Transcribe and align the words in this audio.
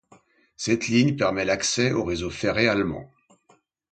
Cette 0.57 0.87
ligne 0.87 1.15
permet 1.15 1.45
l'accès 1.45 1.91
au 1.91 2.03
réseau 2.03 2.31
ferré 2.31 2.67
allemand. 2.67 3.11